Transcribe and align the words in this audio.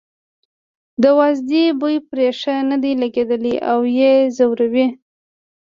د 1.01 1.03
وازدې 1.19 1.65
بوی 1.79 1.97
پرې 2.09 2.27
ښه 2.39 2.55
نه 2.69 2.77
دی 2.83 2.91
لګېدلی 3.01 3.55
او 3.71 3.79
یې 3.97 4.13
ځوروي. 4.37 4.87